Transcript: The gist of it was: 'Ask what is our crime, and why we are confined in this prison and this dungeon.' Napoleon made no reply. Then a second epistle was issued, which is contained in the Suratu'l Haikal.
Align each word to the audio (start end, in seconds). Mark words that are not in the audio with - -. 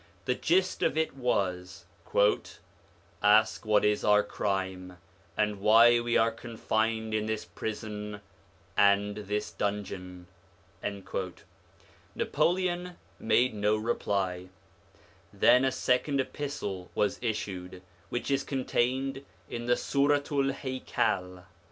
The 0.25 0.33
gist 0.33 0.81
of 0.81 0.97
it 0.97 1.15
was: 1.15 1.85
'Ask 3.21 3.67
what 3.67 3.85
is 3.85 4.03
our 4.03 4.23
crime, 4.23 4.97
and 5.37 5.59
why 5.61 5.99
we 5.99 6.17
are 6.17 6.31
confined 6.31 7.13
in 7.13 7.27
this 7.27 7.45
prison 7.45 8.19
and 8.75 9.17
this 9.17 9.51
dungeon.' 9.51 10.25
Napoleon 12.15 12.97
made 13.19 13.53
no 13.53 13.77
reply. 13.77 14.49
Then 15.31 15.63
a 15.63 15.71
second 15.71 16.19
epistle 16.19 16.89
was 16.95 17.19
issued, 17.21 17.83
which 18.09 18.31
is 18.31 18.43
contained 18.43 19.23
in 19.51 19.67
the 19.67 19.75
Suratu'l 19.77 20.51
Haikal. 20.51 21.43